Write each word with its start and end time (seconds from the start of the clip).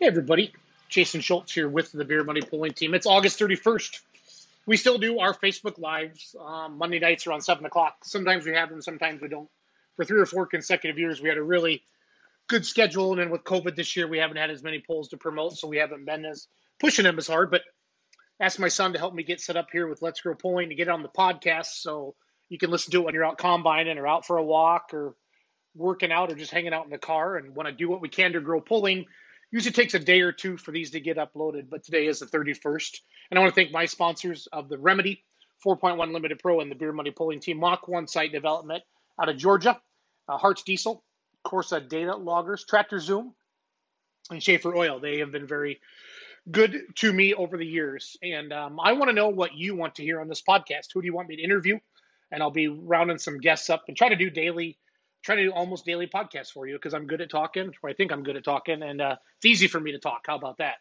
Hey, 0.00 0.08
everybody. 0.08 0.52
Jason 0.88 1.20
Schultz 1.20 1.52
here 1.52 1.68
with 1.68 1.92
the 1.92 2.04
Beer 2.04 2.24
Money 2.24 2.42
Pulling 2.42 2.72
Team. 2.72 2.94
It's 2.94 3.06
August 3.06 3.38
31st. 3.38 4.00
We 4.66 4.76
still 4.76 4.98
do 4.98 5.20
our 5.20 5.32
Facebook 5.32 5.78
Lives 5.78 6.34
um, 6.44 6.78
Monday 6.78 6.98
nights 6.98 7.28
around 7.28 7.42
7 7.42 7.64
o'clock. 7.64 7.98
Sometimes 8.02 8.44
we 8.44 8.54
have 8.54 8.70
them, 8.70 8.82
sometimes 8.82 9.22
we 9.22 9.28
don't. 9.28 9.48
For 9.94 10.04
three 10.04 10.20
or 10.20 10.26
four 10.26 10.46
consecutive 10.46 10.98
years, 10.98 11.22
we 11.22 11.28
had 11.28 11.38
a 11.38 11.42
really 11.42 11.84
good 12.48 12.66
schedule. 12.66 13.12
And 13.12 13.20
then 13.20 13.30
with 13.30 13.44
COVID 13.44 13.76
this 13.76 13.94
year, 13.94 14.08
we 14.08 14.18
haven't 14.18 14.36
had 14.36 14.50
as 14.50 14.64
many 14.64 14.82
polls 14.84 15.10
to 15.10 15.16
promote, 15.16 15.56
so 15.56 15.68
we 15.68 15.76
haven't 15.76 16.04
been 16.04 16.24
as 16.24 16.48
pushing 16.80 17.04
them 17.04 17.16
as 17.16 17.28
hard. 17.28 17.52
But 17.52 17.62
asked 18.40 18.58
my 18.58 18.68
son 18.68 18.94
to 18.94 18.98
help 18.98 19.14
me 19.14 19.22
get 19.22 19.40
set 19.40 19.56
up 19.56 19.68
here 19.70 19.86
with 19.86 20.02
Let's 20.02 20.20
Grow 20.20 20.34
Pulling 20.34 20.70
to 20.70 20.74
get 20.74 20.88
on 20.88 21.02
the 21.02 21.08
podcast 21.08 21.66
so 21.66 22.16
you 22.48 22.58
can 22.58 22.72
listen 22.72 22.90
to 22.90 22.98
it 22.98 23.04
when 23.04 23.14
you're 23.14 23.24
out 23.24 23.38
combining 23.38 23.96
or 23.96 24.08
out 24.08 24.26
for 24.26 24.38
a 24.38 24.44
walk 24.44 24.92
or 24.92 25.14
working 25.76 26.10
out 26.10 26.32
or 26.32 26.34
just 26.34 26.50
hanging 26.50 26.74
out 26.74 26.84
in 26.84 26.90
the 26.90 26.98
car 26.98 27.36
and 27.36 27.54
want 27.54 27.68
to 27.68 27.72
do 27.72 27.88
what 27.88 28.00
we 28.00 28.08
can 28.08 28.32
to 28.32 28.40
grow 28.40 28.60
pulling 28.60 29.06
Usually 29.54 29.70
takes 29.70 29.94
a 29.94 30.00
day 30.00 30.20
or 30.22 30.32
two 30.32 30.56
for 30.56 30.72
these 30.72 30.90
to 30.90 31.00
get 31.00 31.16
uploaded, 31.16 31.70
but 31.70 31.84
today 31.84 32.08
is 32.08 32.18
the 32.18 32.26
31st. 32.26 32.98
And 33.30 33.38
I 33.38 33.40
want 33.40 33.54
to 33.54 33.60
thank 33.60 33.70
my 33.70 33.84
sponsors 33.84 34.48
of 34.52 34.68
the 34.68 34.76
Remedy 34.76 35.22
4.1 35.64 36.12
Limited 36.12 36.40
Pro 36.40 36.58
and 36.58 36.68
the 36.68 36.74
Beer 36.74 36.90
Money 36.90 37.12
Pulling 37.12 37.38
Team, 37.38 37.60
Mach 37.60 37.86
1 37.86 38.08
Site 38.08 38.32
Development 38.32 38.82
out 39.22 39.28
of 39.28 39.36
Georgia, 39.36 39.80
uh, 40.28 40.38
Harts 40.38 40.64
Diesel, 40.64 41.04
Corsa 41.46 41.88
Data 41.88 42.16
Loggers, 42.16 42.64
Tractor 42.64 42.98
Zoom, 42.98 43.32
and 44.28 44.42
Schaeffer 44.42 44.74
Oil. 44.74 44.98
They 44.98 45.18
have 45.18 45.30
been 45.30 45.46
very 45.46 45.78
good 46.50 46.82
to 46.96 47.12
me 47.12 47.32
over 47.32 47.56
the 47.56 47.64
years. 47.64 48.16
And 48.24 48.52
um, 48.52 48.80
I 48.82 48.94
want 48.94 49.08
to 49.10 49.14
know 49.14 49.28
what 49.28 49.54
you 49.54 49.76
want 49.76 49.94
to 49.94 50.02
hear 50.02 50.20
on 50.20 50.26
this 50.26 50.42
podcast. 50.42 50.88
Who 50.92 51.00
do 51.00 51.06
you 51.06 51.14
want 51.14 51.28
me 51.28 51.36
to 51.36 51.42
interview? 51.44 51.78
And 52.32 52.42
I'll 52.42 52.50
be 52.50 52.66
rounding 52.66 53.18
some 53.18 53.38
guests 53.38 53.70
up 53.70 53.84
and 53.86 53.96
try 53.96 54.08
to 54.08 54.16
do 54.16 54.30
daily 54.30 54.78
try 55.24 55.36
to 55.36 55.44
do 55.44 55.52
almost 55.52 55.86
daily 55.86 56.06
podcasts 56.06 56.52
for 56.52 56.66
you 56.66 56.74
because 56.74 56.94
I'm 56.94 57.06
good 57.06 57.20
at 57.20 57.30
talking, 57.30 57.72
or 57.82 57.90
I 57.90 57.94
think 57.94 58.12
I'm 58.12 58.22
good 58.22 58.36
at 58.36 58.44
talking, 58.44 58.82
and 58.82 59.00
uh, 59.00 59.16
it's 59.38 59.46
easy 59.46 59.68
for 59.68 59.80
me 59.80 59.92
to 59.92 59.98
talk. 59.98 60.24
How 60.26 60.36
about 60.36 60.58
that? 60.58 60.76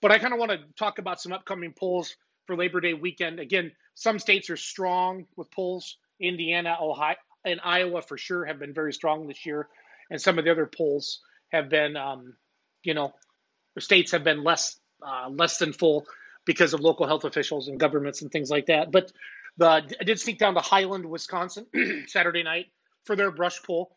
But 0.00 0.12
I 0.12 0.18
kind 0.18 0.32
of 0.32 0.38
want 0.38 0.52
to 0.52 0.58
talk 0.78 0.98
about 0.98 1.20
some 1.20 1.32
upcoming 1.32 1.74
polls 1.76 2.16
for 2.46 2.56
Labor 2.56 2.80
Day 2.80 2.94
weekend. 2.94 3.40
Again, 3.40 3.72
some 3.94 4.18
states 4.18 4.50
are 4.50 4.56
strong 4.56 5.26
with 5.36 5.50
polls. 5.50 5.96
Indiana, 6.20 6.76
Ohio, 6.80 7.16
and 7.44 7.60
Iowa 7.62 8.02
for 8.02 8.16
sure 8.16 8.44
have 8.44 8.58
been 8.58 8.72
very 8.72 8.92
strong 8.92 9.26
this 9.26 9.44
year, 9.44 9.68
and 10.10 10.20
some 10.20 10.38
of 10.38 10.44
the 10.44 10.52
other 10.52 10.66
polls 10.66 11.20
have 11.50 11.68
been, 11.68 11.96
um, 11.96 12.36
you 12.84 12.94
know, 12.94 13.12
states 13.78 14.12
have 14.12 14.24
been 14.24 14.44
less 14.44 14.76
uh, 15.02 15.28
less 15.28 15.58
than 15.58 15.72
full 15.72 16.06
because 16.44 16.72
of 16.72 16.80
local 16.80 17.06
health 17.06 17.24
officials 17.24 17.68
and 17.68 17.78
governments 17.78 18.22
and 18.22 18.30
things 18.30 18.50
like 18.50 18.66
that. 18.66 18.90
But 18.90 19.12
the, 19.58 19.66
I 20.00 20.04
did 20.04 20.18
sneak 20.18 20.38
down 20.38 20.54
to 20.54 20.60
Highland, 20.60 21.06
Wisconsin, 21.06 21.66
Saturday 22.06 22.42
night 22.42 22.66
for 23.08 23.16
their 23.16 23.30
brush 23.30 23.62
pull. 23.62 23.90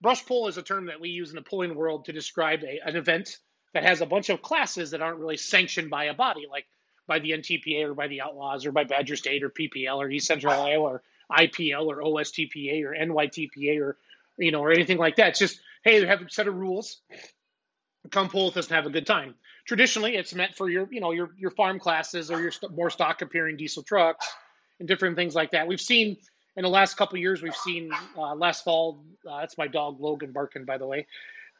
Brush 0.00 0.24
pull 0.24 0.48
is 0.48 0.56
a 0.56 0.62
term 0.62 0.86
that 0.86 0.98
we 0.98 1.10
use 1.10 1.28
in 1.28 1.36
the 1.36 1.42
pulling 1.42 1.74
world 1.74 2.06
to 2.06 2.12
describe 2.12 2.62
a, 2.64 2.80
an 2.88 2.96
event 2.96 3.36
that 3.74 3.84
has 3.84 4.00
a 4.00 4.06
bunch 4.06 4.30
of 4.30 4.40
classes 4.40 4.90
that 4.90 5.02
aren't 5.02 5.18
really 5.18 5.36
sanctioned 5.36 5.90
by 5.90 6.04
a 6.04 6.14
body, 6.14 6.46
like 6.50 6.64
by 7.06 7.18
the 7.18 7.32
NTPA 7.32 7.84
or 7.84 7.94
by 7.94 8.08
the 8.08 8.22
Outlaws 8.22 8.64
or 8.64 8.72
by 8.72 8.84
Badger 8.84 9.16
State 9.16 9.44
or 9.44 9.50
PPL 9.50 9.98
or 9.98 10.08
East 10.08 10.26
Central 10.26 10.54
Iowa 10.54 10.82
or 10.82 11.02
IPL 11.30 11.86
or 11.86 12.00
OSTPA 12.00 12.84
or 12.84 12.94
NYTPA 12.94 13.80
or 13.82 13.98
you 14.38 14.50
know 14.50 14.62
or 14.62 14.72
anything 14.72 14.96
like 14.96 15.16
that. 15.16 15.28
It's 15.28 15.38
just 15.38 15.60
hey, 15.84 16.00
they 16.00 16.06
have 16.06 16.22
a 16.22 16.30
set 16.30 16.48
of 16.48 16.54
rules. 16.54 17.02
Come 18.10 18.30
pull 18.30 18.46
with 18.46 18.56
us 18.56 18.68
and 18.68 18.76
have 18.76 18.86
a 18.86 18.90
good 18.90 19.06
time. 19.06 19.34
Traditionally, 19.66 20.16
it's 20.16 20.34
meant 20.34 20.54
for 20.54 20.70
your 20.70 20.88
you 20.90 21.00
know 21.00 21.10
your 21.10 21.30
your 21.36 21.50
farm 21.50 21.78
classes 21.78 22.30
or 22.30 22.40
your 22.40 22.50
st- 22.50 22.74
more 22.74 22.88
stock 22.88 23.20
appearing 23.20 23.58
diesel 23.58 23.82
trucks 23.82 24.26
and 24.78 24.88
different 24.88 25.16
things 25.16 25.34
like 25.34 25.50
that. 25.50 25.66
We've 25.66 25.80
seen 25.80 26.16
in 26.56 26.62
the 26.62 26.68
last 26.68 26.96
couple 26.96 27.18
years, 27.18 27.42
we've 27.42 27.56
seen 27.56 27.90
uh, 28.16 28.34
last 28.34 28.64
fall. 28.64 29.04
Uh, 29.28 29.40
that's 29.40 29.58
my 29.58 29.66
dog 29.66 30.00
Logan 30.00 30.32
barking, 30.32 30.64
by 30.64 30.78
the 30.78 30.86
way. 30.86 31.06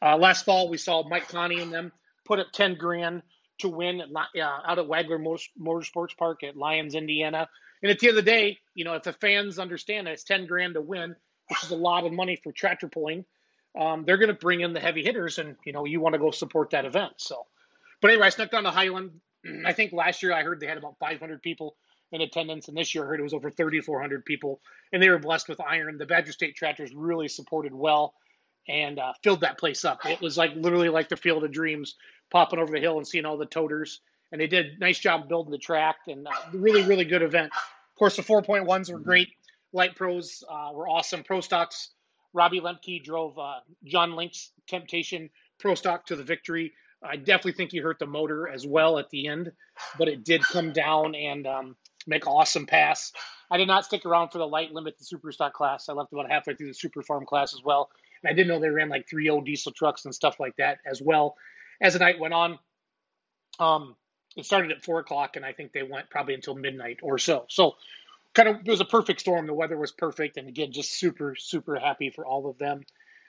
Uh, 0.00 0.16
last 0.16 0.44
fall, 0.44 0.68
we 0.68 0.78
saw 0.78 1.06
Mike 1.08 1.28
Connie 1.28 1.60
and 1.60 1.72
them 1.72 1.92
put 2.24 2.38
up 2.38 2.52
ten 2.52 2.74
grand 2.74 3.22
to 3.58 3.68
win 3.68 4.00
at, 4.00 4.08
uh, 4.08 4.60
out 4.66 4.78
at 4.78 4.86
Wagler 4.86 5.18
Motorsports 5.60 6.16
Park 6.16 6.42
at 6.42 6.56
Lyons, 6.56 6.94
Indiana. 6.94 7.48
And 7.82 7.90
at 7.90 7.98
the 7.98 8.08
end 8.08 8.18
of 8.18 8.24
the 8.24 8.30
day, 8.30 8.58
you 8.74 8.84
know, 8.84 8.94
if 8.94 9.02
the 9.02 9.12
fans 9.12 9.58
understand 9.58 10.06
that 10.06 10.12
it's 10.12 10.24
ten 10.24 10.46
grand 10.46 10.74
to 10.74 10.80
win, 10.80 11.16
which 11.48 11.64
is 11.64 11.70
a 11.70 11.76
lot 11.76 12.04
of 12.04 12.12
money 12.12 12.36
for 12.36 12.52
tractor 12.52 12.88
pulling, 12.88 13.24
um, 13.78 14.04
they're 14.04 14.16
going 14.16 14.28
to 14.28 14.34
bring 14.34 14.60
in 14.60 14.72
the 14.72 14.80
heavy 14.80 15.02
hitters, 15.02 15.38
and 15.38 15.56
you 15.64 15.72
know, 15.72 15.84
you 15.84 16.00
want 16.00 16.14
to 16.14 16.18
go 16.18 16.30
support 16.30 16.70
that 16.70 16.84
event. 16.84 17.14
So, 17.16 17.46
but 18.00 18.10
anyway, 18.10 18.26
I 18.26 18.30
snuck 18.30 18.50
down 18.50 18.64
to 18.64 18.70
Highland. 18.70 19.10
I 19.66 19.72
think 19.72 19.92
last 19.92 20.22
year 20.22 20.32
I 20.32 20.42
heard 20.42 20.60
they 20.60 20.66
had 20.66 20.78
about 20.78 20.98
500 21.00 21.42
people 21.42 21.76
in 22.14 22.20
attendance, 22.20 22.68
and 22.68 22.76
this 22.76 22.94
year 22.94 23.04
I 23.04 23.08
heard 23.08 23.18
it 23.18 23.24
was 23.24 23.34
over 23.34 23.50
3,400 23.50 24.24
people, 24.24 24.60
and 24.92 25.02
they 25.02 25.10
were 25.10 25.18
blessed 25.18 25.48
with 25.48 25.60
iron. 25.60 25.98
The 25.98 26.06
Badger 26.06 26.30
State 26.30 26.54
Tractors 26.54 26.94
really 26.94 27.26
supported 27.26 27.74
well 27.74 28.14
and 28.68 29.00
uh, 29.00 29.12
filled 29.24 29.40
that 29.40 29.58
place 29.58 29.84
up. 29.84 30.06
It 30.06 30.20
was 30.20 30.38
like 30.38 30.52
literally 30.54 30.90
like 30.90 31.08
the 31.08 31.16
Field 31.16 31.42
of 31.42 31.50
Dreams, 31.50 31.96
popping 32.30 32.60
over 32.60 32.70
the 32.70 32.78
hill 32.78 32.98
and 32.98 33.06
seeing 33.06 33.24
all 33.24 33.36
the 33.36 33.46
toters, 33.46 34.00
and 34.30 34.40
they 34.40 34.46
did 34.46 34.66
a 34.66 34.78
nice 34.78 35.00
job 35.00 35.28
building 35.28 35.50
the 35.50 35.58
track 35.58 35.96
and 36.06 36.28
uh, 36.28 36.30
really 36.52 36.82
really 36.82 37.04
good 37.04 37.22
event. 37.22 37.52
Of 37.52 37.98
course, 37.98 38.16
the 38.16 38.22
4.1s 38.22 38.92
were 38.92 39.00
great. 39.00 39.30
Light 39.72 39.96
pros 39.96 40.44
uh, 40.48 40.70
were 40.72 40.88
awesome. 40.88 41.24
Pro 41.24 41.40
stocks. 41.40 41.90
Robbie 42.32 42.60
Lemke 42.60 43.02
drove 43.02 43.38
uh, 43.38 43.60
John 43.84 44.14
Link's 44.14 44.50
Temptation 44.68 45.30
Pro 45.58 45.74
Stock 45.74 46.06
to 46.06 46.16
the 46.16 46.24
victory. 46.24 46.72
I 47.02 47.16
definitely 47.16 47.52
think 47.52 47.72
he 47.72 47.78
hurt 47.78 47.98
the 47.98 48.06
motor 48.06 48.48
as 48.48 48.66
well 48.66 48.98
at 48.98 49.10
the 49.10 49.28
end, 49.28 49.52
but 49.98 50.08
it 50.08 50.24
did 50.24 50.42
come 50.42 50.72
down 50.72 51.14
and 51.14 51.46
um, 51.46 51.76
make 52.06 52.26
awesome 52.26 52.66
pass. 52.66 53.12
I 53.50 53.56
did 53.56 53.68
not 53.68 53.84
stick 53.84 54.04
around 54.06 54.30
for 54.30 54.38
the 54.38 54.46
light 54.46 54.72
limit, 54.72 54.98
the 54.98 55.04
super 55.04 55.32
stock 55.32 55.52
class. 55.52 55.88
I 55.88 55.92
left 55.92 56.12
about 56.12 56.30
halfway 56.30 56.54
through 56.54 56.68
the 56.68 56.74
super 56.74 57.02
farm 57.02 57.26
class 57.26 57.54
as 57.54 57.62
well. 57.62 57.90
And 58.22 58.30
I 58.30 58.34
didn't 58.34 58.48
know 58.48 58.60
they 58.60 58.68
ran 58.68 58.88
like 58.88 59.08
3.0 59.08 59.32
old 59.32 59.44
diesel 59.44 59.72
trucks 59.72 60.04
and 60.04 60.14
stuff 60.14 60.40
like 60.40 60.56
that 60.56 60.78
as 60.86 61.00
well. 61.00 61.36
As 61.80 61.92
the 61.92 61.98
night 61.98 62.18
went 62.18 62.34
on, 62.34 62.58
um, 63.58 63.96
it 64.36 64.46
started 64.46 64.72
at 64.72 64.82
four 64.82 64.98
o'clock, 64.98 65.36
and 65.36 65.44
I 65.44 65.52
think 65.52 65.72
they 65.72 65.82
went 65.82 66.10
probably 66.10 66.34
until 66.34 66.54
midnight 66.54 67.00
or 67.02 67.18
so. 67.18 67.44
So, 67.48 67.76
kind 68.34 68.48
of, 68.48 68.56
it 68.64 68.70
was 68.70 68.80
a 68.80 68.84
perfect 68.84 69.20
storm. 69.20 69.46
The 69.46 69.54
weather 69.54 69.76
was 69.76 69.92
perfect, 69.92 70.36
and 70.36 70.48
again, 70.48 70.72
just 70.72 70.92
super, 70.92 71.36
super 71.36 71.76
happy 71.76 72.10
for 72.10 72.26
all 72.26 72.48
of 72.48 72.58
them. 72.58 72.82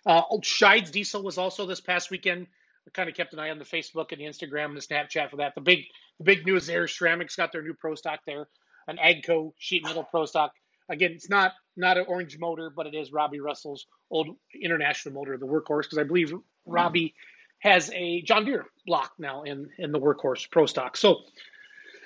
Uh, 0.05 0.21
Scheid's 0.41 0.91
Diesel 0.91 1.21
was 1.21 1.37
also 1.37 1.65
this 1.65 1.81
past 1.81 2.09
weekend. 2.09 2.47
I 2.87 2.91
kind 2.91 3.09
of 3.09 3.15
kept 3.15 3.33
an 3.33 3.39
eye 3.39 3.49
on 3.49 3.59
the 3.59 3.65
Facebook 3.65 4.11
and 4.11 4.21
the 4.21 4.25
Instagram 4.25 4.65
and 4.65 4.77
the 4.77 4.81
Snapchat 4.81 5.31
for 5.31 5.37
that. 5.37 5.55
The 5.55 5.61
big, 5.61 5.85
the 6.17 6.23
big 6.23 6.45
news 6.45 6.67
there: 6.67 6.85
Ceramic's 6.85 7.35
got 7.35 7.51
their 7.51 7.63
new 7.63 7.73
Pro 7.73 7.95
Stock 7.95 8.21
there 8.25 8.47
an 8.87 8.97
Agco 8.97 9.53
sheet 9.57 9.83
metal 9.83 10.03
Pro 10.03 10.25
Stock. 10.25 10.51
Again, 10.89 11.11
it's 11.11 11.29
not 11.29 11.53
not 11.77 11.97
an 11.97 12.05
orange 12.07 12.37
motor, 12.37 12.69
but 12.69 12.87
it 12.87 12.95
is 12.95 13.11
Robbie 13.11 13.39
Russell's 13.39 13.85
old 14.11 14.29
international 14.61 15.13
motor, 15.13 15.37
the 15.37 15.45
workhorse, 15.45 15.83
because 15.83 15.97
I 15.97 16.03
believe 16.03 16.33
Robbie 16.65 17.15
has 17.59 17.91
a 17.93 18.21
John 18.21 18.45
Deere 18.45 18.65
block 18.85 19.13
now 19.17 19.43
in 19.43 19.69
in 19.77 19.91
the 19.91 19.99
workhorse 19.99 20.49
Pro 20.49 20.65
Stock. 20.65 20.95
So 20.97 21.21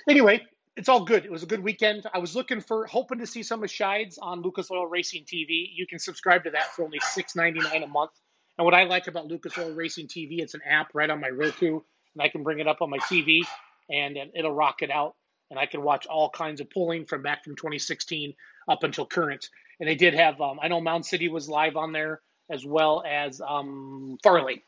anyway, 0.07 0.41
it's 0.79 0.87
all 0.87 1.03
good. 1.03 1.25
It 1.25 1.31
was 1.31 1.43
a 1.43 1.45
good 1.45 1.61
weekend. 1.61 2.05
I 2.13 2.19
was 2.19 2.35
looking 2.35 2.61
for, 2.61 2.85
hoping 2.85 3.19
to 3.19 3.27
see 3.27 3.43
some 3.43 3.63
of 3.63 3.69
Scheid's 3.69 4.17
on 4.17 4.41
Lucas 4.41 4.71
Oil 4.71 4.87
Racing 4.87 5.25
TV. 5.25 5.67
You 5.73 5.85
can 5.85 5.99
subscribe 5.99 6.45
to 6.45 6.51
that 6.51 6.73
for 6.73 6.85
only 6.85 6.99
$6.99 6.99 7.83
a 7.83 7.87
month. 7.87 8.11
And 8.57 8.63
what 8.63 8.73
I 8.73 8.85
like 8.85 9.07
about 9.07 9.27
Lucas 9.27 9.57
Oil 9.57 9.73
Racing 9.73 10.07
TV, 10.07 10.39
it's 10.39 10.53
an 10.53 10.61
app 10.65 10.91
right 10.93 11.09
on 11.09 11.19
my 11.19 11.29
Roku, 11.29 11.81
and 12.13 12.21
I 12.21 12.29
can 12.29 12.43
bring 12.43 12.59
it 12.59 12.67
up 12.67 12.81
on 12.81 12.89
my 12.89 12.99
TV, 12.99 13.41
and 13.89 14.17
it'll 14.33 14.53
rock 14.53 14.81
it 14.81 14.89
out 14.89 15.15
and 15.49 15.59
I 15.59 15.65
can 15.65 15.81
watch 15.81 16.05
all 16.05 16.29
kinds 16.29 16.61
of 16.61 16.69
pulling 16.69 17.05
from 17.05 17.21
back 17.21 17.43
from 17.43 17.55
2016 17.55 18.33
up 18.67 18.83
until 18.83 19.05
current. 19.05 19.49
And 19.79 19.87
they 19.87 19.95
did 19.95 20.13
have, 20.13 20.39
um, 20.41 20.59
I 20.61 20.67
know 20.67 20.81
Mound 20.81 21.05
City 21.05 21.29
was 21.29 21.49
live 21.49 21.77
on 21.77 21.91
there 21.91 22.21
as 22.49 22.65
well 22.65 23.03
as 23.07 23.41
um, 23.41 24.17
Farley. 24.23 24.63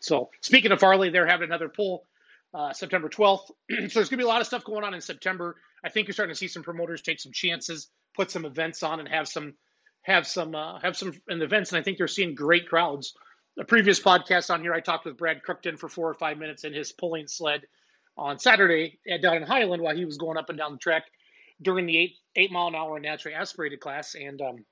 So 0.00 0.30
speaking 0.40 0.72
of 0.72 0.80
Farley, 0.80 1.10
they're 1.10 1.26
having 1.26 1.48
another 1.48 1.68
pull 1.68 2.04
uh, 2.54 2.72
September 2.72 3.08
12th. 3.08 3.46
so 3.70 3.76
there's 3.76 3.92
going 3.94 4.08
to 4.10 4.16
be 4.18 4.24
a 4.24 4.28
lot 4.28 4.40
of 4.40 4.46
stuff 4.46 4.64
going 4.64 4.84
on 4.84 4.94
in 4.94 5.00
September. 5.00 5.56
I 5.84 5.90
think 5.90 6.06
you're 6.06 6.14
starting 6.14 6.34
to 6.34 6.38
see 6.38 6.48
some 6.48 6.62
promoters 6.62 7.02
take 7.02 7.20
some 7.20 7.32
chances, 7.32 7.88
put 8.14 8.30
some 8.30 8.44
events 8.44 8.82
on, 8.82 9.00
and 9.00 9.08
have 9.08 9.28
some 9.28 9.54
have 10.02 10.26
some 10.26 10.54
uh, 10.54 10.78
have 10.80 10.96
some 10.96 11.12
in 11.28 11.42
events. 11.42 11.72
And 11.72 11.78
I 11.78 11.82
think 11.82 11.98
they're 11.98 12.08
seeing 12.08 12.34
great 12.34 12.68
crowds. 12.68 13.14
A 13.58 13.64
previous 13.64 14.00
podcast 14.00 14.50
on 14.50 14.60
here, 14.60 14.74
I 14.74 14.80
talked 14.80 15.06
with 15.06 15.16
Brad 15.16 15.42
Crookton 15.42 15.78
for 15.78 15.88
four 15.88 16.08
or 16.08 16.14
five 16.14 16.38
minutes 16.38 16.64
in 16.64 16.72
his 16.74 16.92
pulling 16.92 17.26
sled 17.26 17.62
on 18.16 18.38
Saturday 18.38 18.98
at, 19.10 19.22
down 19.22 19.36
in 19.36 19.42
Highland 19.42 19.82
while 19.82 19.96
he 19.96 20.04
was 20.04 20.18
going 20.18 20.38
up 20.38 20.48
and 20.48 20.58
down 20.58 20.72
the 20.72 20.78
track 20.78 21.04
during 21.60 21.86
the 21.86 21.96
eight 21.96 22.14
eight 22.34 22.52
mile 22.52 22.68
an 22.68 22.74
hour 22.74 22.98
naturally 23.00 23.34
aspirated 23.34 23.80
class, 23.80 24.14
and 24.14 24.40
um, 24.40 24.64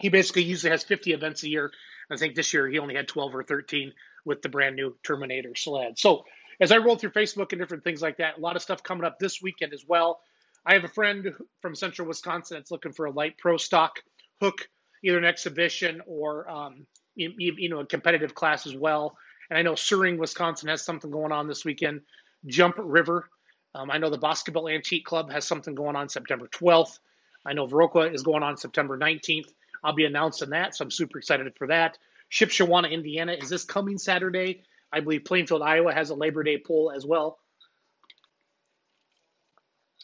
he 0.00 0.08
basically 0.08 0.44
usually 0.44 0.70
has 0.70 0.84
50 0.84 1.12
events 1.12 1.42
a 1.42 1.48
year. 1.48 1.70
I 2.10 2.16
think 2.16 2.34
this 2.34 2.52
year 2.52 2.68
he 2.68 2.78
only 2.78 2.94
had 2.94 3.08
12 3.08 3.34
or 3.34 3.42
13 3.44 3.92
with 4.24 4.42
the 4.42 4.48
brand 4.48 4.76
new 4.76 4.96
Terminator 5.04 5.54
sled. 5.54 5.98
So 5.98 6.24
as 6.60 6.72
I 6.72 6.78
roll 6.78 6.96
through 6.96 7.10
Facebook 7.10 7.52
and 7.52 7.60
different 7.60 7.84
things 7.84 8.02
like 8.02 8.18
that, 8.18 8.38
a 8.38 8.40
lot 8.40 8.56
of 8.56 8.62
stuff 8.62 8.82
coming 8.82 9.04
up 9.04 9.18
this 9.18 9.40
weekend 9.40 9.72
as 9.72 9.84
well. 9.86 10.20
I 10.66 10.74
have 10.74 10.84
a 10.84 10.88
friend 10.88 11.32
from 11.62 11.74
Central 11.74 12.06
Wisconsin 12.06 12.58
that's 12.58 12.70
looking 12.70 12.92
for 12.92 13.06
a 13.06 13.10
light 13.10 13.38
pro 13.38 13.56
stock 13.56 14.00
hook, 14.40 14.68
either 15.02 15.16
an 15.16 15.24
exhibition 15.24 16.02
or 16.06 16.50
um, 16.50 16.86
you, 17.14 17.32
you 17.36 17.68
know 17.68 17.80
a 17.80 17.86
competitive 17.86 18.34
class 18.34 18.66
as 18.66 18.76
well. 18.76 19.16
And 19.48 19.58
I 19.58 19.62
know 19.62 19.72
Suring, 19.72 20.18
Wisconsin 20.18 20.68
has 20.68 20.84
something 20.84 21.10
going 21.10 21.32
on 21.32 21.48
this 21.48 21.64
weekend. 21.64 22.02
Jump 22.46 22.76
River. 22.78 23.28
Um, 23.74 23.90
I 23.90 23.98
know 23.98 24.10
the 24.10 24.18
Boscobel 24.18 24.68
Antique 24.68 25.04
Club 25.04 25.30
has 25.30 25.46
something 25.46 25.74
going 25.74 25.96
on 25.96 26.08
September 26.08 26.48
12th. 26.48 26.98
I 27.46 27.52
know 27.52 27.66
Viroqua 27.66 28.12
is 28.12 28.22
going 28.22 28.42
on 28.42 28.56
September 28.56 28.98
19th. 28.98 29.52
I'll 29.82 29.94
be 29.94 30.04
announcing 30.04 30.50
that, 30.50 30.74
so 30.74 30.84
I'm 30.84 30.90
super 30.90 31.18
excited 31.18 31.50
for 31.56 31.68
that. 31.68 31.96
Shipshewana, 32.30 32.90
Indiana, 32.90 33.32
is 33.32 33.48
this 33.48 33.64
coming 33.64 33.98
Saturday? 33.98 34.62
I 34.92 35.00
believe 35.00 35.24
Plainfield, 35.24 35.62
Iowa 35.62 35.92
has 35.92 36.10
a 36.10 36.14
Labor 36.14 36.42
Day 36.42 36.58
pull 36.58 36.90
as 36.90 37.06
well. 37.06 37.38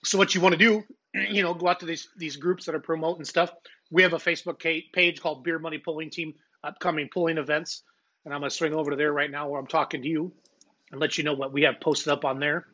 So 0.05 0.19
what 0.19 0.35
you 0.35 0.41
want 0.41 0.53
to 0.53 0.59
do, 0.59 0.85
you 1.31 1.43
know, 1.43 1.55
go 1.55 1.69
out 1.69 1.81
to 1.81 1.87
these 1.87 2.09
these 2.17 2.37
groups 2.37 2.67
that 2.67 2.75
are 2.75 2.81
promoting 2.81 3.25
stuff. 3.25 3.53
We 3.91 4.03
have 4.03 4.13
a 4.13 4.19
Facebook 4.19 4.61
page 4.93 5.21
called 5.21 5.45
Beer 5.45 5.59
Money 5.59 5.79
Pulling 5.79 6.11
Team, 6.11 6.35
upcoming 6.65 7.09
pulling 7.13 7.39
events, 7.39 7.83
and 8.25 8.33
I'm 8.33 8.41
gonna 8.41 8.51
swing 8.51 8.75
over 8.75 8.91
to 8.91 8.97
there 8.97 9.13
right 9.13 9.31
now 9.31 9.49
where 9.49 9.61
I'm 9.61 9.67
talking 9.67 10.03
to 10.03 10.09
you 10.09 10.33
and 10.91 11.01
let 11.01 11.19
you 11.19 11.25
know 11.25 11.35
what 11.35 11.53
we 11.53 11.63
have 11.63 11.81
posted 11.81 12.13
up 12.13 12.25
on 12.25 12.41
there. 12.41 12.67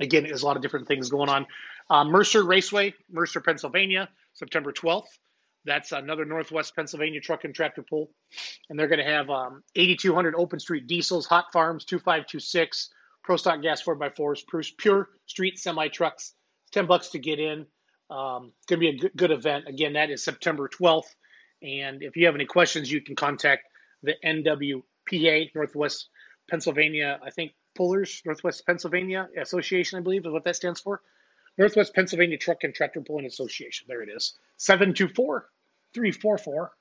Again, 0.00 0.24
there's 0.24 0.42
a 0.42 0.46
lot 0.46 0.56
of 0.56 0.62
different 0.62 0.88
things 0.88 1.10
going 1.10 1.28
on. 1.28 1.46
Uh, 1.88 2.04
Mercer 2.04 2.44
Raceway, 2.44 2.94
Mercer, 3.10 3.40
Pennsylvania, 3.40 4.08
September 4.34 4.72
12th. 4.72 5.06
That's 5.64 5.92
another 5.92 6.24
Northwest 6.24 6.76
Pennsylvania 6.76 7.20
truck 7.20 7.44
and 7.44 7.54
tractor 7.54 7.82
pull. 7.82 8.10
And 8.68 8.78
they're 8.78 8.88
going 8.88 9.04
to 9.04 9.10
have 9.10 9.30
um, 9.30 9.62
8,200 9.74 10.34
open 10.36 10.60
street 10.60 10.86
diesels, 10.86 11.26
hot 11.26 11.46
farms, 11.52 11.84
2526, 11.84 12.90
pro 13.24 13.36
stock 13.36 13.62
gas 13.62 13.82
4x4s, 13.82 14.70
pure 14.78 15.08
street 15.26 15.58
semi 15.58 15.88
trucks. 15.88 16.34
10 16.72 16.86
bucks 16.86 17.08
to 17.10 17.18
get 17.18 17.40
in. 17.40 17.66
Um, 18.10 18.52
it's 18.58 18.66
going 18.68 18.78
to 18.78 18.78
be 18.78 18.88
a 18.88 18.98
good, 18.98 19.12
good 19.16 19.30
event. 19.30 19.64
Again, 19.66 19.94
that 19.94 20.10
is 20.10 20.22
September 20.22 20.68
12th. 20.68 21.14
And 21.62 22.02
if 22.02 22.16
you 22.16 22.26
have 22.26 22.34
any 22.34 22.44
questions, 22.44 22.90
you 22.90 23.00
can 23.00 23.16
contact 23.16 23.62
the 24.02 24.14
NWPA, 24.24 25.50
Northwest 25.54 26.08
Pennsylvania, 26.48 27.18
I 27.22 27.30
think 27.30 27.52
Pullers, 27.74 28.22
Northwest 28.24 28.64
Pennsylvania 28.66 29.28
Association, 29.40 29.98
I 29.98 30.02
believe 30.02 30.26
is 30.26 30.32
what 30.32 30.44
that 30.44 30.56
stands 30.56 30.80
for. 30.80 31.00
Northwest 31.58 31.94
Pennsylvania 31.94 32.38
Truck 32.38 32.64
and 32.64 32.74
Tractor 32.74 33.00
Pulling 33.00 33.26
Association. 33.26 33.86
There 33.88 34.02
it 34.02 34.08
is. 34.14 34.34
724 34.58 35.46
344 35.94 36.72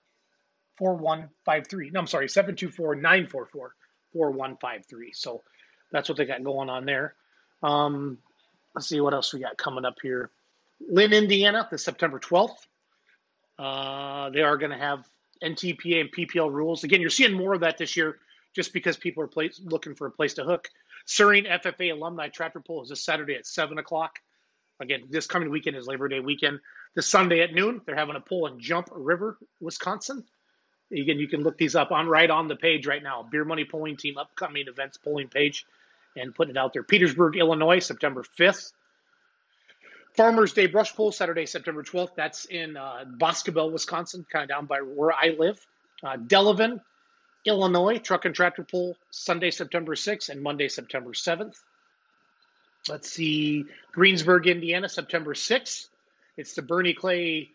4153. 0.77 1.89
No, 1.91 1.99
I'm 2.01 2.07
sorry, 2.07 2.27
724 2.27 2.95
944 2.95 3.75
4153. 4.13 5.11
So 5.13 5.43
that's 5.91 6.09
what 6.09 6.17
they 6.17 6.25
got 6.25 6.43
going 6.43 6.69
on 6.69 6.85
there. 6.85 7.15
Um, 7.63 8.17
let's 8.73 8.87
see 8.87 8.99
what 8.99 9.13
else 9.13 9.33
we 9.33 9.39
got 9.39 9.57
coming 9.57 9.85
up 9.85 9.95
here. 10.01 10.31
Lynn, 10.89 11.13
Indiana, 11.13 11.67
the 11.71 11.77
September 11.77 12.19
12th. 12.19 12.57
Uh, 13.57 14.29
they 14.31 14.41
are 14.41 14.57
going 14.57 14.71
to 14.71 14.77
have 14.77 15.07
NTPA 15.41 16.01
and 16.01 16.11
PPL 16.11 16.51
rules. 16.51 16.83
Again, 16.83 16.99
you're 16.99 17.09
seeing 17.09 17.33
more 17.33 17.53
of 17.53 17.61
that 17.61 17.77
this 17.77 17.95
year 17.95 18.17
just 18.55 18.73
because 18.73 18.97
people 18.97 19.23
are 19.23 19.29
looking 19.63 19.95
for 19.95 20.07
a 20.07 20.11
place 20.11 20.35
to 20.35 20.43
hook. 20.43 20.69
Suring 21.05 21.45
FFA 21.45 21.91
Alumni 21.91 22.29
Tractor 22.29 22.61
Pull 22.61 22.83
is 22.83 22.89
this 22.89 23.03
Saturday 23.03 23.35
at 23.35 23.45
7 23.45 23.77
o'clock. 23.77 24.19
Again, 24.79 25.03
this 25.09 25.27
coming 25.27 25.49
weekend 25.49 25.75
is 25.75 25.87
Labor 25.87 26.07
Day 26.07 26.19
weekend. 26.19 26.59
This 26.95 27.07
Sunday 27.07 27.41
at 27.41 27.53
noon, 27.53 27.81
they're 27.85 27.95
having 27.95 28.15
a 28.15 28.21
pull 28.21 28.47
in 28.47 28.59
Jump 28.59 28.89
River, 28.91 29.37
Wisconsin. 29.61 30.23
Again, 30.91 31.17
you 31.17 31.27
can 31.27 31.41
look 31.41 31.57
these 31.57 31.75
up 31.75 31.91
on 31.91 32.07
right 32.07 32.29
on 32.29 32.47
the 32.47 32.55
page 32.55 32.87
right 32.87 33.01
now. 33.01 33.23
Beer 33.29 33.45
Money 33.45 33.65
Pulling 33.65 33.97
Team 33.97 34.17
upcoming 34.17 34.67
events 34.67 34.97
polling 34.97 35.27
page 35.27 35.65
and 36.15 36.33
putting 36.33 36.55
it 36.55 36.57
out 36.57 36.73
there. 36.73 36.83
Petersburg, 36.83 37.35
Illinois, 37.35 37.79
September 37.79 38.23
5th. 38.37 38.71
Farmers 40.15 40.53
Day 40.53 40.67
Brush 40.67 40.95
Pull, 40.95 41.11
Saturday, 41.11 41.45
September 41.45 41.83
12th. 41.83 42.15
That's 42.15 42.45
in 42.45 42.77
uh, 42.77 43.03
Boscobel, 43.05 43.71
Wisconsin, 43.71 44.25
kind 44.31 44.43
of 44.43 44.49
down 44.49 44.65
by 44.65 44.79
where 44.79 45.11
I 45.11 45.35
live. 45.37 45.59
Uh, 46.03 46.15
Delavan, 46.15 46.79
Illinois, 47.45 47.99
Truck 47.99 48.25
and 48.25 48.35
Tractor 48.35 48.63
Pull, 48.63 48.95
Sunday, 49.11 49.51
September 49.51 49.95
6th 49.95 50.29
and 50.29 50.41
Monday, 50.41 50.67
September 50.67 51.11
7th. 51.11 51.55
Let's 52.87 53.11
see, 53.11 53.65
Greensburg, 53.91 54.47
Indiana, 54.47 54.89
September 54.89 55.33
6th. 55.33 55.87
It's 56.37 56.53
the 56.53 56.61
Bernie 56.61 56.93
Clay 56.93 57.49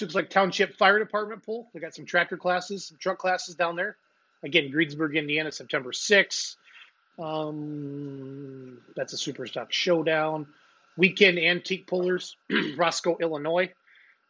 looks 0.00 0.14
like 0.14 0.30
Township 0.30 0.76
Fire 0.76 0.98
Department 0.98 1.44
pool. 1.44 1.68
They 1.72 1.80
got 1.80 1.94
some 1.94 2.06
tractor 2.06 2.36
classes, 2.36 2.86
some 2.86 2.98
truck 2.98 3.18
classes 3.18 3.54
down 3.54 3.76
there. 3.76 3.96
Again, 4.42 4.70
Greensburg, 4.70 5.16
Indiana, 5.16 5.50
September 5.50 5.90
6th. 5.90 6.56
Um, 7.18 8.78
that's 8.94 9.12
a 9.12 9.16
super 9.16 9.46
stock 9.46 9.72
showdown. 9.72 10.46
Weekend 10.96 11.38
antique 11.38 11.86
pullers, 11.86 12.36
Roscoe, 12.76 13.18
Illinois. 13.20 13.72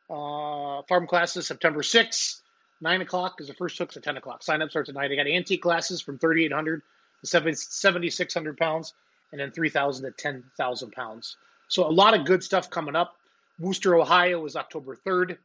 Uh, 0.08 0.82
farm 0.88 1.06
classes, 1.06 1.46
September 1.46 1.80
6th. 1.80 2.40
9 2.80 3.00
o'clock 3.00 3.40
is 3.40 3.48
the 3.48 3.54
first 3.54 3.76
hooks 3.78 3.96
at 3.96 4.02
10 4.02 4.16
o'clock. 4.16 4.42
Sign 4.42 4.62
up 4.62 4.70
starts 4.70 4.88
at 4.88 4.94
9. 4.94 5.08
They 5.08 5.16
got 5.16 5.26
antique 5.26 5.62
classes 5.62 6.00
from 6.00 6.18
3,800 6.18 6.82
to 7.20 7.26
7,600 7.26 8.56
pounds 8.56 8.94
and 9.32 9.40
then 9.40 9.50
3,000 9.50 10.04
to 10.04 10.10
10,000 10.12 10.92
pounds. 10.92 11.36
So 11.68 11.86
a 11.86 11.90
lot 11.90 12.18
of 12.18 12.24
good 12.24 12.42
stuff 12.42 12.70
coming 12.70 12.96
up. 12.96 13.14
Wooster, 13.58 13.96
Ohio 13.96 14.44
is 14.46 14.56
October 14.56 14.96
3rd. 14.96 15.36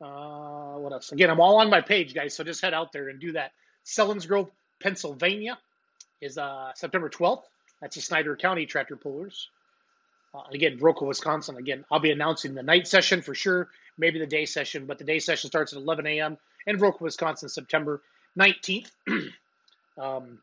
Uh, 0.00 0.78
what 0.78 0.92
else? 0.92 1.12
Again, 1.12 1.30
I'm 1.30 1.40
all 1.40 1.56
on 1.58 1.70
my 1.70 1.80
page, 1.80 2.14
guys. 2.14 2.34
So 2.34 2.44
just 2.44 2.60
head 2.60 2.74
out 2.74 2.92
there 2.92 3.08
and 3.08 3.18
do 3.18 3.32
that. 3.32 3.52
Selinsgrove, 3.84 4.50
Pennsylvania 4.80 5.58
is 6.20 6.36
uh, 6.36 6.72
September 6.74 7.08
12th. 7.08 7.42
That's 7.80 7.96
the 7.96 8.02
Snyder 8.02 8.36
County 8.36 8.66
Tractor 8.66 8.96
Pullers. 8.96 9.48
Uh, 10.34 10.42
again, 10.52 10.78
Viroqua, 10.78 11.06
Wisconsin. 11.06 11.56
Again, 11.56 11.84
I'll 11.90 12.00
be 12.00 12.10
announcing 12.10 12.54
the 12.54 12.62
night 12.62 12.86
session 12.86 13.22
for 13.22 13.34
sure, 13.34 13.68
maybe 13.96 14.18
the 14.18 14.26
day 14.26 14.44
session, 14.44 14.84
but 14.86 14.98
the 14.98 15.04
day 15.04 15.18
session 15.18 15.48
starts 15.48 15.72
at 15.72 15.78
11 15.78 16.06
a.m. 16.06 16.36
in 16.66 16.78
Viroqua, 16.78 17.00
Wisconsin, 17.00 17.48
September 17.48 18.02
19th. 18.38 18.90
um, 19.98 20.38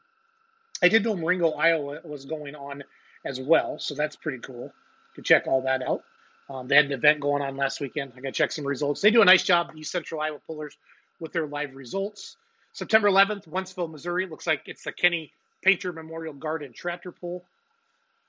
I 0.81 0.90
did 0.90 1.04
know 1.04 1.16
Marengo, 1.16 1.52
Iowa 1.52 2.00
was 2.04 2.25
going 2.25 2.56
on 2.56 2.84
as 3.25 3.40
well, 3.40 3.80
so 3.80 3.96
that's 3.96 4.16
pretty 4.16 4.40
cool 4.40 4.74
to 5.16 5.22
check 5.22 5.48
all 5.48 5.62
that 5.62 5.81
out. 5.81 6.04
Um, 6.50 6.68
they 6.68 6.75
had 6.75 6.86
an 6.86 6.92
event 6.92 7.20
going 7.20 7.42
on 7.42 7.56
last 7.56 7.80
weekend. 7.80 8.14
I 8.16 8.20
got 8.20 8.30
to 8.30 8.31
check 8.34 8.52
some 8.52 8.68
results. 8.68 9.02
They 9.02 9.12
do 9.12 9.22
a 9.22 9.25
nice 9.25 9.44
job, 9.44 9.72
East 9.75 9.92
Central 9.92 10.20
Iowa 10.20 10.40
Pullers, 10.46 10.78
with 11.20 11.31
their 11.31 11.48
live 11.48 11.75
results. 11.75 12.36
September 12.74 13.08
11th, 13.08 13.48
Wentzville, 13.48 13.90
Missouri. 13.90 14.28
Looks 14.28 14.48
like 14.48 14.64
it's 14.66 14.84
the 14.84 14.92
Kenny 14.92 15.31
Painter 15.62 15.94
Memorial 15.94 16.34
Garden 16.34 16.74
Tractor 16.74 17.12
Pull. 17.12 17.44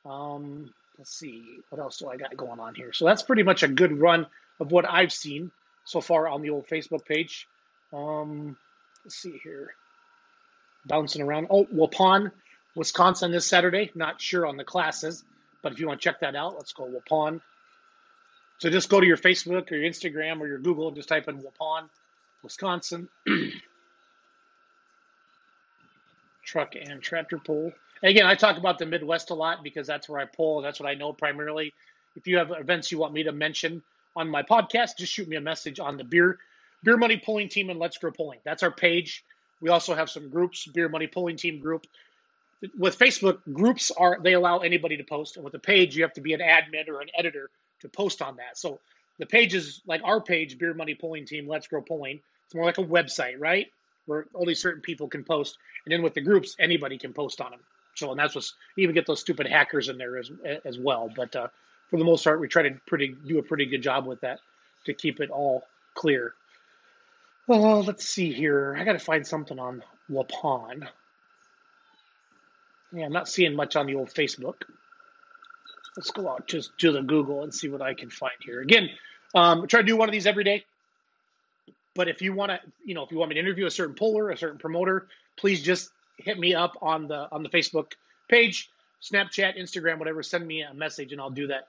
Um, 0.07 0.73
let's 0.99 1.19
see, 1.19 1.43
what 1.71 1.81
else 1.81 1.99
do 1.99 2.09
I 2.09 2.17
got 2.17 2.37
going 2.37 2.61
on 2.61 2.75
here? 2.75 2.93
So 2.93 3.05
that's 3.05 3.23
pretty 3.23 3.43
much 3.43 3.63
a 3.63 3.69
good 3.69 3.99
run 3.99 4.27
of 4.61 4.71
what 4.71 4.89
I've 4.89 5.13
seen 5.13 5.51
so 5.85 6.01
far 6.01 6.29
on 6.29 6.43
the 6.43 6.51
old 6.51 6.69
Facebook 6.69 7.05
page. 7.05 7.49
Um, 7.95 8.57
let's 9.05 9.17
see 9.17 9.39
here. 9.43 9.75
Bouncing 10.87 11.23
around. 11.23 11.47
Oh, 11.51 11.65
Waupun 11.67 12.33
Wisconsin 12.75 13.31
this 13.31 13.47
Saturday. 13.47 13.91
Not 13.95 14.21
sure 14.21 14.47
on 14.47 14.57
the 14.57 14.65
classes, 14.65 15.23
but 15.63 15.73
if 15.73 15.81
you 15.81 15.87
want 15.87 16.01
to 16.01 16.05
check 16.05 16.21
that 16.21 16.35
out, 16.35 16.57
let's 16.57 16.73
go 16.73 16.85
Waupun. 16.85 17.41
So 18.59 18.71
just 18.71 18.89
go 18.89 19.01
to 19.01 19.07
your 19.07 19.17
Facebook 19.17 19.71
or 19.71 19.77
your 19.77 19.91
Instagram 19.91 20.41
or 20.41 20.47
your 20.47 20.59
Google 20.59 20.89
and 20.89 20.97
just 20.97 21.09
type 21.09 21.29
in 21.29 21.43
Waupun, 21.43 21.89
Wisconsin. 22.43 23.09
Truck 26.45 26.75
and 26.75 27.01
tractor 27.01 27.39
pull. 27.39 27.73
Again, 28.03 28.27
I 28.27 28.35
talk 28.35 28.59
about 28.59 28.79
the 28.79 28.85
Midwest 28.87 29.31
a 29.31 29.35
lot 29.35 29.63
because 29.63 29.87
that's 29.87 30.09
where 30.09 30.21
I 30.21 30.27
pull. 30.27 30.61
That's 30.61 30.79
what 30.79 30.89
I 30.89 30.95
know 30.95 31.13
primarily. 31.13 31.73
If 32.17 32.27
you 32.27 32.37
have 32.39 32.51
events 32.51 32.93
you 32.93 32.99
want 32.99 33.15
me 33.15 33.23
to 33.25 33.33
mention 33.33 33.83
on 34.15 34.29
my 34.29 34.43
podcast, 34.43 34.99
just 34.99 35.13
shoot 35.13 35.27
me 35.27 35.37
a 35.37 35.41
message 35.41 35.81
on 35.81 35.97
the 35.97 36.05
beer 36.05 36.39
beer 36.85 36.97
money 36.97 37.17
pulling 37.17 37.49
team 37.49 37.71
and 37.71 37.81
let's 37.81 37.99
grow 37.99 38.13
pulling. 38.13 38.39
That's 38.45 38.63
our 38.63 38.71
page. 38.71 39.25
We 39.61 39.71
also 39.71 39.95
have 39.95 40.11
some 40.11 40.31
groups, 40.31 40.67
beer 40.67 40.89
money 40.89 41.07
pulling 41.07 41.37
team 41.37 41.61
group 41.61 41.87
with 42.79 42.99
Facebook, 42.99 43.39
groups 43.53 43.91
are 43.91 44.19
they 44.23 44.35
allow 44.35 44.59
anybody 44.59 44.97
to 44.97 45.05
post, 45.05 45.37
and 45.37 45.45
with 45.45 45.55
a 45.55 45.59
page, 45.59 45.97
you 45.97 46.03
have 46.03 46.13
to 46.15 46.21
be 46.21 46.33
an 46.33 46.41
admin 46.41 46.89
or 46.89 47.01
an 47.01 47.09
editor 47.17 47.51
to 47.81 47.89
post 47.89 48.23
on 48.23 48.37
that. 48.37 48.57
So 48.57 48.81
the 49.19 49.27
page 49.27 49.55
is 49.55 49.83
like 49.87 50.01
our 50.05 50.21
page, 50.21 50.59
Beer 50.59 50.75
Money 50.75 50.95
Pulling 50.95 51.27
Team, 51.27 51.49
Let's 51.49 51.67
Grow 51.67 51.83
Pulling. 51.83 52.21
It's 52.47 52.55
more 52.55 52.65
like 52.65 52.79
a 52.79 52.85
website, 52.85 53.37
right? 53.39 53.67
Where 54.07 54.27
only 54.35 54.55
certain 54.55 54.83
people 54.83 55.09
can 55.09 55.25
post, 55.25 55.59
and 55.85 55.93
then 55.93 56.03
with 56.03 56.15
the 56.15 56.21
groups, 56.21 56.57
anybody 56.59 56.99
can 56.99 57.13
post 57.13 57.41
on 57.41 57.51
them. 57.51 57.61
So, 57.95 58.11
and 58.11 58.19
that's 58.19 58.35
what's 58.35 58.55
you 58.77 58.83
even 58.83 58.95
get 58.95 59.07
those 59.07 59.21
stupid 59.21 59.47
hackers 59.47 59.89
in 59.89 59.99
there 59.99 60.19
as 60.19 60.31
as 60.65 60.79
well. 60.79 61.11
But 61.15 61.35
uh, 61.37 61.49
for 61.91 61.99
the 61.99 62.05
most 62.05 62.25
part, 62.25 62.41
we 62.41 62.49
try 62.49 62.63
to 62.63 62.81
pretty 62.87 63.15
do 63.27 63.39
a 63.39 63.43
pretty 63.43 63.67
good 63.67 63.83
job 63.83 64.07
with 64.07 64.21
that 64.23 64.41
to 64.87 64.95
keep 64.95 65.21
it 65.21 65.31
all 65.31 65.63
clear. 65.95 66.35
Well, 67.47 67.83
let's 67.83 68.09
see 68.09 68.33
here. 68.33 68.75
I 68.79 68.85
got 68.85 68.93
to 68.93 68.99
find 68.99 69.27
something 69.27 69.59
on 69.59 69.83
Waupun. 70.11 70.89
Yeah, 72.93 73.05
I'm 73.05 73.13
not 73.13 73.29
seeing 73.29 73.55
much 73.55 73.77
on 73.77 73.87
the 73.87 73.97
old 73.97 74.09
Facebook. 74.09 74.63
Let's 75.97 76.11
go 76.11 76.29
out 76.29 76.47
just 76.47 76.77
to 76.79 76.93
the 76.93 77.03
Google 77.03 77.43
and 77.43 77.55
see 77.55 77.69
what 77.69 77.83
I 77.83 77.95
can 77.95 78.09
find 78.09 78.33
here. 78.41 78.63
Again, 78.63 78.89
um, 79.35 79.67
try 79.67 79.81
to 79.81 79.87
do 79.87 79.97
one 79.97 80.09
of 80.09 80.13
these 80.13 80.27
every 80.27 80.45
day. 80.45 80.65
But 81.95 82.09
if 82.09 82.23
you 82.23 82.33
want 82.33 82.51
to, 82.51 82.61
you 82.85 82.95
know, 82.95 83.05
if 83.05 83.13
you 83.13 83.19
want 83.19 83.29
me 83.29 83.35
to 83.35 83.41
interview 83.41 83.67
a 83.67 83.71
certain 83.71 83.95
puller, 83.95 84.31
a 84.31 84.37
certain 84.37 84.59
promoter, 84.59 85.07
please 85.37 85.63
just 85.63 85.91
hit 86.17 86.39
me 86.39 86.55
up 86.55 86.79
on 86.81 87.09
the 87.09 87.29
on 87.31 87.43
the 87.43 87.51
Facebook 87.51 87.93
page, 88.29 88.71
Snapchat, 89.03 89.59
Instagram, 89.59 89.99
whatever. 89.99 90.23
Send 90.23 90.47
me 90.47 90.63
a 90.63 90.73
message 90.73 91.13
and 91.13 91.21
I'll 91.21 91.31
do 91.31 91.49
that. 91.49 91.69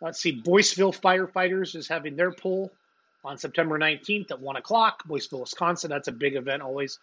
Let's 0.00 0.20
see, 0.20 0.40
Boyceville 0.40 0.98
Firefighters 1.00 1.74
is 1.74 1.88
having 1.88 2.16
their 2.16 2.30
pull 2.30 2.70
on 3.26 3.38
September 3.38 3.78
19th 3.78 4.30
at 4.30 4.40
one 4.40 4.56
o'clock. 4.56 5.02
Boyceville, 5.06 5.40
Wisconsin. 5.40 5.90
That's 5.90 6.08
a 6.08 6.12
big 6.12 6.36
event 6.36 6.62
always. 6.62 6.98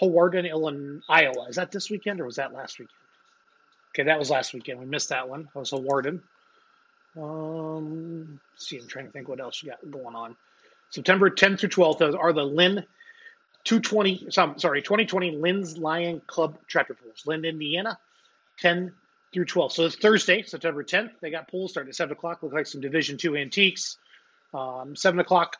Hawarden, 0.00 0.48
Illinois, 0.48 1.00
Iowa. 1.08 1.46
Is 1.48 1.56
that 1.56 1.70
this 1.70 1.90
weekend 1.90 2.20
or 2.20 2.26
was 2.26 2.36
that 2.36 2.52
last 2.52 2.78
weekend? 2.78 2.94
Okay, 3.92 4.04
that 4.04 4.18
was 4.18 4.30
last 4.30 4.54
weekend. 4.54 4.78
We 4.78 4.86
missed 4.86 5.08
that 5.10 5.28
one. 5.28 5.48
That 5.52 5.58
was 5.58 5.70
Hawarden. 5.70 6.20
Um, 7.16 8.40
see, 8.56 8.78
I'm 8.78 8.86
trying 8.86 9.06
to 9.06 9.10
think 9.10 9.28
what 9.28 9.40
else 9.40 9.62
we 9.62 9.70
got 9.70 9.90
going 9.90 10.14
on. 10.14 10.36
September 10.90 11.28
10th 11.30 11.60
through 11.60 11.68
12th 11.70 12.18
are 12.18 12.32
the 12.32 12.44
Lynn 12.44 12.84
220, 13.64 14.30
some, 14.30 14.58
sorry, 14.58 14.82
2020 14.82 15.32
Lynn's 15.32 15.76
Lion 15.76 16.22
Club 16.26 16.58
Tractor 16.66 16.94
Pulls, 16.94 17.26
Lynn, 17.26 17.44
Indiana, 17.44 17.98
10 18.58 18.92
through 19.32 19.44
12. 19.44 19.72
So 19.72 19.86
it's 19.86 19.96
Thursday, 19.96 20.42
September 20.42 20.82
10th. 20.82 21.10
They 21.20 21.30
got 21.30 21.48
pools 21.48 21.72
starting 21.72 21.90
at 21.90 21.96
7 21.96 22.12
o'clock. 22.12 22.42
Look 22.42 22.52
like 22.52 22.66
some 22.66 22.80
Division 22.80 23.18
two 23.18 23.36
antiques. 23.36 23.98
Um, 24.52 24.96
7 24.96 25.20
o'clock 25.20 25.56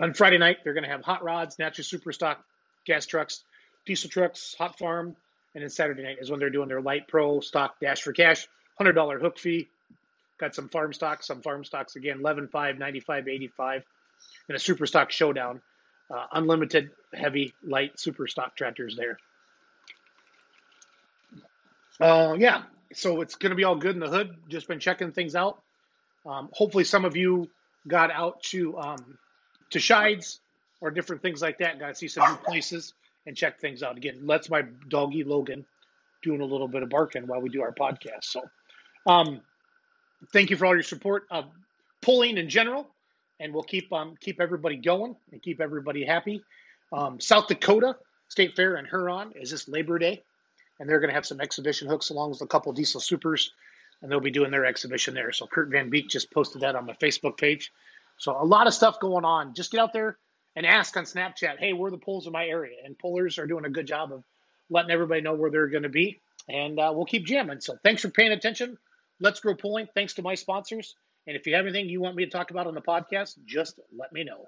on 0.00 0.14
Friday 0.14 0.38
night, 0.38 0.58
they're 0.64 0.74
going 0.74 0.84
to 0.84 0.90
have 0.90 1.02
hot 1.02 1.22
rods, 1.22 1.58
natural 1.58 1.84
super 1.84 2.12
stock, 2.12 2.42
gas 2.86 3.06
trucks, 3.06 3.42
diesel 3.86 4.10
trucks, 4.10 4.54
hot 4.58 4.78
farm. 4.78 5.16
And 5.54 5.62
then 5.62 5.70
Saturday 5.70 6.02
night 6.02 6.16
is 6.20 6.30
when 6.30 6.40
they're 6.40 6.50
doing 6.50 6.68
their 6.68 6.80
light 6.80 7.08
pro 7.08 7.40
stock 7.40 7.78
dash 7.80 8.00
for 8.02 8.12
cash, 8.12 8.46
$100 8.80 9.20
hook 9.20 9.38
fee. 9.38 9.68
Got 10.38 10.54
some 10.54 10.68
farm 10.68 10.92
stocks, 10.92 11.26
some 11.26 11.42
farm 11.42 11.64
stocks 11.64 11.94
again, 11.94 12.20
11.5, 12.20 12.78
95, 12.78 13.28
85, 13.28 13.82
and 14.48 14.56
a 14.56 14.58
super 14.58 14.86
stock 14.86 15.10
showdown. 15.10 15.60
Uh, 16.10 16.26
unlimited 16.32 16.90
heavy 17.14 17.54
light 17.62 17.98
super 17.98 18.26
stock 18.26 18.56
tractors 18.56 18.96
there. 18.96 19.18
Uh, 22.00 22.34
yeah, 22.38 22.62
so 22.92 23.20
it's 23.20 23.36
going 23.36 23.50
to 23.50 23.56
be 23.56 23.64
all 23.64 23.76
good 23.76 23.94
in 23.94 24.00
the 24.00 24.08
hood. 24.08 24.34
Just 24.48 24.68
been 24.68 24.80
checking 24.80 25.12
things 25.12 25.34
out. 25.34 25.62
Um, 26.26 26.48
hopefully, 26.52 26.84
some 26.84 27.04
of 27.04 27.16
you 27.16 27.48
got 27.88 28.10
out 28.10 28.42
to 28.44 28.78
um, 28.78 29.18
to 29.70 29.78
Scheid's 29.78 30.40
or 30.80 30.90
different 30.90 31.22
things 31.22 31.42
like 31.42 31.58
that. 31.58 31.78
Got 31.78 31.88
to 31.88 31.94
see 31.94 32.08
some 32.08 32.30
new 32.30 32.36
places 32.38 32.94
and 33.26 33.36
check 33.36 33.60
things 33.60 33.82
out. 33.82 33.96
Again, 33.96 34.20
let's 34.24 34.50
my 34.50 34.62
doggy 34.88 35.24
Logan 35.24 35.64
doing 36.22 36.40
a 36.40 36.44
little 36.44 36.68
bit 36.68 36.82
of 36.82 36.88
barking 36.88 37.26
while 37.26 37.40
we 37.40 37.48
do 37.48 37.62
our 37.62 37.72
podcast. 37.72 38.24
So, 38.24 38.42
um, 39.06 39.40
thank 40.32 40.50
you 40.50 40.56
for 40.56 40.66
all 40.66 40.74
your 40.74 40.82
support 40.82 41.24
of 41.30 41.46
pulling 42.00 42.38
in 42.38 42.48
general, 42.48 42.88
and 43.40 43.52
we'll 43.52 43.62
keep 43.62 43.92
um, 43.92 44.14
keep 44.20 44.40
everybody 44.40 44.76
going 44.76 45.16
and 45.32 45.42
keep 45.42 45.60
everybody 45.60 46.04
happy. 46.04 46.42
Um, 46.92 47.20
South 47.20 47.48
Dakota 47.48 47.96
State 48.28 48.54
Fair 48.56 48.76
in 48.76 48.84
Huron 48.86 49.32
is 49.34 49.50
this 49.50 49.68
Labor 49.68 49.98
Day, 49.98 50.22
and 50.78 50.88
they're 50.88 51.00
going 51.00 51.10
to 51.10 51.14
have 51.14 51.26
some 51.26 51.40
exhibition 51.40 51.88
hooks 51.88 52.10
along 52.10 52.30
with 52.30 52.42
a 52.42 52.46
couple 52.46 52.72
diesel 52.72 53.00
supers, 53.00 53.52
and 54.02 54.10
they'll 54.10 54.20
be 54.20 54.30
doing 54.30 54.50
their 54.50 54.66
exhibition 54.66 55.14
there. 55.14 55.32
So 55.32 55.46
Kurt 55.46 55.70
Van 55.70 55.88
Beek 55.88 56.08
just 56.08 56.32
posted 56.32 56.62
that 56.62 56.74
on 56.74 56.86
my 56.86 56.94
Facebook 56.94 57.38
page. 57.38 57.70
So 58.18 58.36
a 58.40 58.44
lot 58.44 58.66
of 58.66 58.74
stuff 58.74 59.00
going 59.00 59.24
on. 59.24 59.54
Just 59.54 59.70
get 59.70 59.80
out 59.80 59.92
there 59.92 60.18
and 60.54 60.66
ask 60.66 60.96
on 60.96 61.04
Snapchat, 61.04 61.58
hey, 61.58 61.72
where 61.72 61.88
are 61.88 61.90
the 61.90 61.98
pulls 61.98 62.26
in 62.26 62.32
my 62.32 62.46
area? 62.46 62.76
And 62.84 62.98
pullers 62.98 63.38
are 63.38 63.46
doing 63.46 63.64
a 63.64 63.70
good 63.70 63.86
job 63.86 64.12
of 64.12 64.24
letting 64.68 64.90
everybody 64.90 65.20
know 65.20 65.34
where 65.34 65.50
they're 65.50 65.68
going 65.68 65.84
to 65.84 65.88
be. 65.88 66.20
And 66.48 66.78
uh, 66.78 66.92
we'll 66.94 67.06
keep 67.06 67.24
jamming. 67.24 67.60
So 67.60 67.76
thanks 67.82 68.02
for 68.02 68.10
paying 68.10 68.32
attention. 68.32 68.76
Let's 69.20 69.40
grow 69.40 69.54
pulling. 69.54 69.86
Thanks 69.94 70.14
to 70.14 70.22
my 70.22 70.34
sponsors. 70.34 70.94
And 71.26 71.36
if 71.36 71.46
you 71.46 71.54
have 71.54 71.64
anything 71.64 71.88
you 71.88 72.00
want 72.00 72.16
me 72.16 72.24
to 72.24 72.30
talk 72.30 72.50
about 72.50 72.66
on 72.66 72.74
the 72.74 72.80
podcast, 72.80 73.36
just 73.46 73.78
let 73.96 74.12
me 74.12 74.24
know. 74.24 74.46